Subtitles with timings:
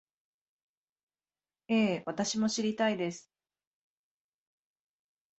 [1.67, 3.29] ええ、私も知りたいです